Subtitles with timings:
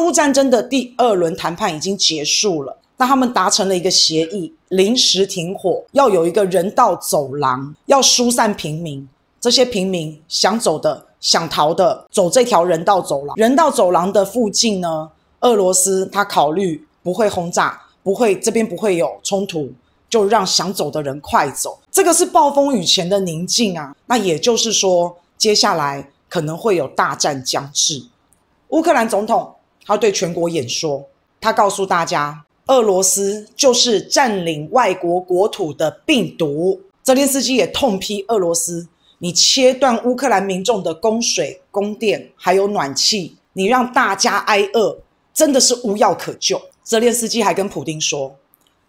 [0.00, 9.08] 乌战争的第二轮谈判已经结束了，那他们达成了一个协议，临时停火，要有一个人道走廊，要疏散平民。
[9.40, 13.34] 这些平民想走的、想逃的，走这条人道走廊。
[13.36, 15.10] 人道走廊的附近呢，
[15.40, 19.72] 俄罗斯他考虑不会轰炸，不会这边不会有冲突，
[20.10, 21.78] 就让想走的人快走。
[21.90, 23.96] 这个是暴风雨前的宁静啊。
[24.04, 28.04] 那也就是说，接下来可能会有大战将至。
[28.68, 29.54] 乌克兰总统
[29.90, 31.04] 他对全国演说，
[31.40, 36.80] 他告诉大家，俄罗斯就是占领外国国土的病毒。
[37.02, 38.86] 泽连斯基也痛批俄罗斯。
[39.18, 44.96] 你切断乌克兰民众的供水、供电，还有暖气，你让大家挨饿，
[45.34, 46.62] 真的是无药可救。
[46.84, 48.36] 泽连斯基还跟普丁说：“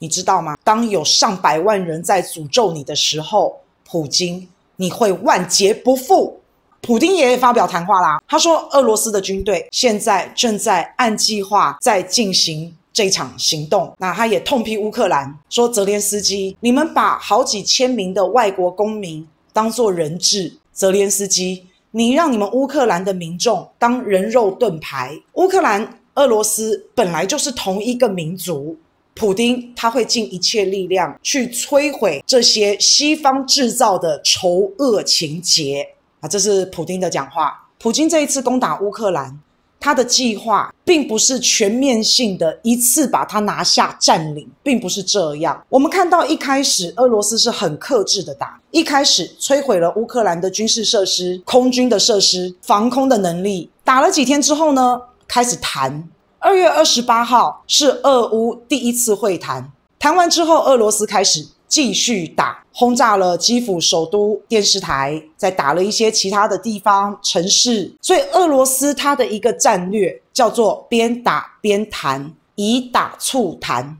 [0.00, 0.56] 你知道吗？
[0.64, 6.40] 当有上百万人在诅咒你的时候，普京，你会万劫不复。”
[6.86, 25.20] 普丁也发表谈话啦，他说：“俄罗斯的军队现在正在按计划在进行这场行动。”那他也痛批乌克兰，说：“泽连斯基，你们把好几千名的外国公民。”当做人质，泽连斯基，你让你们乌克兰的民众当人肉盾牌。
[25.32, 28.76] 乌克兰、俄罗斯本来就是同一个民族，
[29.14, 35.88] 普丁他会尽一切力量去摧毁这些西方制造的仇恶情节
[36.20, 36.28] 啊！
[36.28, 37.66] 这是普丁的讲话。
[37.78, 39.38] 普京这一次攻打乌克兰。
[39.78, 45.64] 他的计划并不是全面性的一次把它拿下占领，并不是这样。
[45.68, 53.70] 我们看到一开始俄罗斯是很克制的打，一开始摧毁了乌克兰的军事设施、空军的设施、防空的能力。
[53.84, 56.08] 打了几天之后呢，开始谈。
[56.38, 61.46] 二月二十八号是俄乌第一次会谈，谈完之后，俄罗斯开始。
[61.68, 67.92] 继续打，轰炸了基辅首都电视台，再打了一些其他的地方城市。
[68.00, 73.98] 所以俄罗斯它的一个战略叫做边打边谈，以打促谈。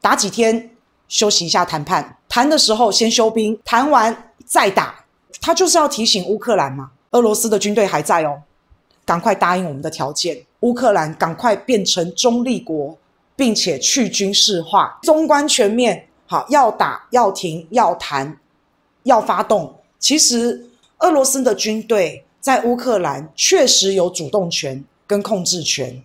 [0.00, 0.70] 打几天
[1.06, 5.04] 休息一下谈判，谈的时候先休兵，谈完再打。
[5.40, 8.40] 他就是要提醒乌克兰嘛，俄罗斯的军队还在哦，
[9.04, 12.96] 赶快答应我们的条件，乌克兰赶快变成中立国，
[13.36, 16.08] 并且去军事化，纵观全面。
[16.32, 18.38] 好，要打，要停，要谈，
[19.02, 19.74] 要发动。
[19.98, 20.66] 其实，
[21.00, 26.02] 俄罗斯的军队在乌克兰确实有主动权跟控制权。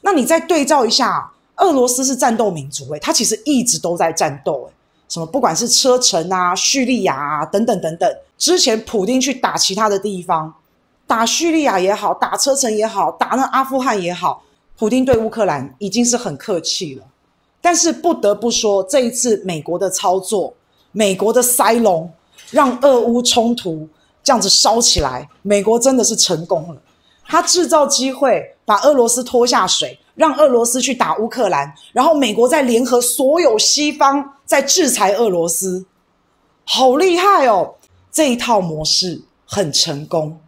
[0.00, 4.72] 那你再对照一下，俄罗斯是战斗民族，诶，他其实一直都在战斗，诶，
[5.08, 8.16] 什么不管是车臣啊、叙利亚啊等等等等。
[8.36, 10.52] 之前普丁去打其他的地方，
[11.06, 14.42] 打叙利亚也好，打车臣也好，打那阿富汗也好，
[14.76, 17.04] 普丁对乌克兰已经是很客气了。
[17.60, 20.54] 但是不得不说，这一次美国的操作，
[20.92, 22.10] 美国的塞隆，
[22.50, 23.88] 让俄乌冲突
[24.22, 26.80] 这样子烧起来，美国真的是成功了。
[27.26, 35.84] 他制造机会，把俄罗斯拖下水，让俄罗斯去打乌克兰，然后美国再联合所有西方在制裁俄罗斯，
[36.64, 37.74] 好厉害哦！
[38.10, 40.38] 这一套模式很成功。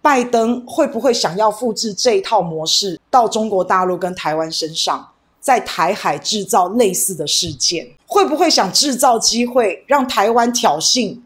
[0.00, 5.08] 拜登会不会想要复制这一套模式到中国大陆跟台湾身上？
[5.44, 11.18] 在台海制造类似的事件，会不会想制造机会让台湾挑衅，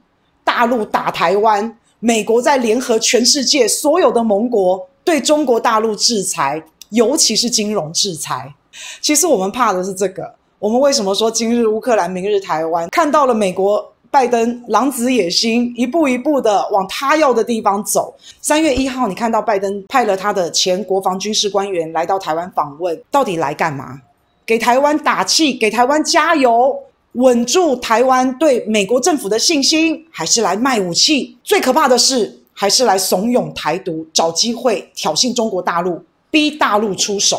[0.43, 8.53] 大陆打台湾，美国在联合全世界所有的盟国对中国大陆制裁，尤其是金融制裁。
[9.01, 10.35] 其实我们怕的是这个。
[10.59, 12.89] 我们为什么说今日乌克兰，明日台湾？
[12.91, 18.13] 看到了美国拜登狼子野心，一步一步的往他要的地方走。
[18.41, 24.01] 三月一号，你看到拜登派了他的前国防军事官员来到台湾访问，到底来干嘛？
[24.49, 26.75] 给台湾打气，给台湾加油，
[27.13, 31.37] 稳住台湾对美国政府的信心，还是来卖武器？
[31.45, 37.39] 最可怕的是，还是来怂恿台独，找机会挑衅中国大陆，逼大陆出手。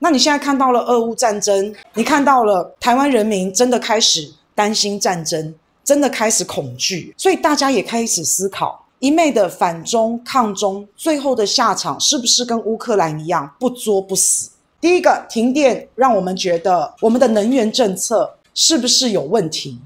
[0.00, 5.54] 那你现在看到了俄乌战争，你看到了台湾人民真的开始担心战争，
[5.84, 14.50] 真的开始恐惧，所以大家也开始思考，一昧的反中抗中，最后的下场是不是跟乌克兰一样，不作不死？
[14.80, 19.76] 第一个停电，让我们觉得我们的能源政策是不是有问题？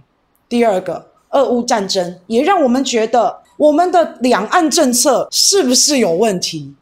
[0.50, 6.74] 第二个，俄乌战争也让我们觉得我们的两岸政策是不是有问题？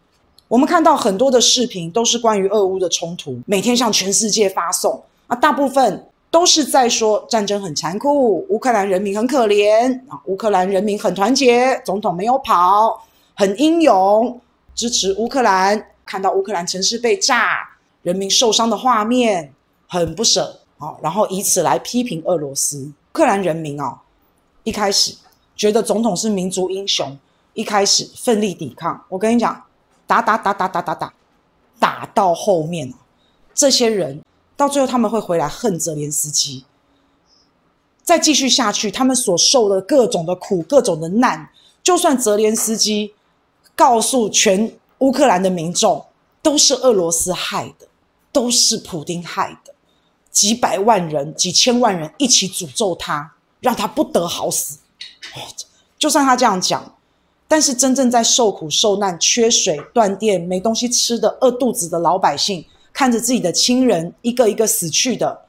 [0.48, 13.00] 我们看到很多的视频都是关于俄乌的冲突，每天向全世界发送，啊，大部分都是在说战争很残酷，乌克兰人民很可怜啊，乌克兰人民很团结，总统没有跑，
[13.36, 14.40] 很英勇，
[14.74, 17.69] 支持乌克兰，看到乌克兰城市被炸。
[18.02, 19.52] 人民受伤的画面
[19.88, 22.78] 很不舍啊，然后以此来批评俄罗斯。
[22.78, 23.98] 乌克兰人民哦，
[24.64, 25.14] 一开始
[25.56, 27.18] 觉得总统是民族英雄，
[27.54, 29.04] 一开始奋力抵抗。
[29.08, 29.64] 我跟你讲，
[30.06, 31.12] 打打打打打打打，
[31.78, 32.94] 打到后面，
[33.52, 34.22] 这些人
[34.56, 36.64] 到最后他们会回来恨泽连斯基。
[38.02, 41.50] 再继续下去，他们所受的各种的苦、各种的难，
[41.82, 43.12] 就算泽连斯基
[43.76, 46.06] 告诉全乌克兰的民众，
[46.42, 47.86] 都是俄罗斯害的，
[48.32, 49.72] 都是普丁害的，
[50.30, 54.78] 几百万人、几千万人一起诅咒他，让他不得好死。
[55.98, 56.94] 就算他这样讲，
[57.46, 65.46] 但是真正在受苦受难、缺水断电、没东西吃的、饿肚子的老百姓，看着自己的亲人一个一个死去的，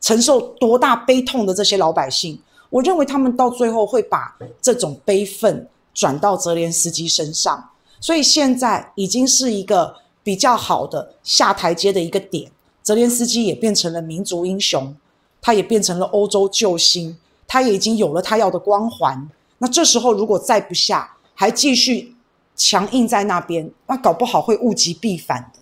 [0.00, 2.40] 承受多大悲痛的这些老百姓，
[2.70, 7.68] 我认为他们到最后会把这种悲愤转到泽连斯基身上。
[8.00, 12.50] 所以现在已经是一个比较好的下台阶的一个点，
[12.82, 14.94] 泽连斯基也变成了民族英雄，
[15.40, 19.28] 他也变成了欧洲救星，他也已经有了他要的光环。
[19.58, 22.14] 那这时候如果再不下，还继续
[22.54, 25.48] 强硬在那边，那搞不好会物极必反的。